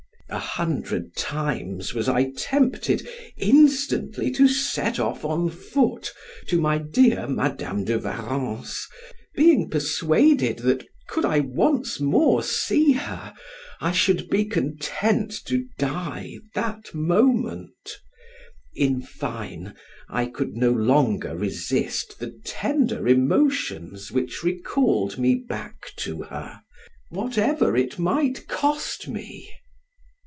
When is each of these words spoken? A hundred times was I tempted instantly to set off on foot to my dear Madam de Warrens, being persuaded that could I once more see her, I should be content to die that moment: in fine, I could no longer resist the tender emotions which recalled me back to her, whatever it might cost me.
A 0.33 0.39
hundred 0.39 1.13
times 1.17 1.93
was 1.93 2.07
I 2.07 2.31
tempted 2.37 3.05
instantly 3.35 4.31
to 4.31 4.47
set 4.47 4.97
off 4.97 5.25
on 5.25 5.49
foot 5.49 6.13
to 6.47 6.61
my 6.61 6.77
dear 6.77 7.27
Madam 7.27 7.83
de 7.83 7.99
Warrens, 7.99 8.87
being 9.35 9.69
persuaded 9.69 10.59
that 10.59 10.85
could 11.09 11.25
I 11.25 11.41
once 11.41 11.99
more 11.99 12.41
see 12.43 12.93
her, 12.93 13.33
I 13.81 13.91
should 13.91 14.29
be 14.29 14.45
content 14.45 15.33
to 15.47 15.65
die 15.77 16.37
that 16.55 16.93
moment: 16.95 17.97
in 18.73 19.01
fine, 19.01 19.75
I 20.07 20.27
could 20.27 20.55
no 20.55 20.71
longer 20.71 21.35
resist 21.35 22.19
the 22.21 22.39
tender 22.45 23.05
emotions 23.05 24.13
which 24.13 24.43
recalled 24.45 25.17
me 25.19 25.35
back 25.35 25.91
to 25.97 26.21
her, 26.21 26.61
whatever 27.09 27.75
it 27.75 27.99
might 27.99 28.47
cost 28.47 29.09
me. 29.09 29.51